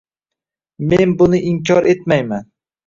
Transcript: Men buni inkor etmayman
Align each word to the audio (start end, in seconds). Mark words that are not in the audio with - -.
Men 0.93 1.15
buni 1.21 1.43
inkor 1.53 1.93
etmayman 1.95 2.51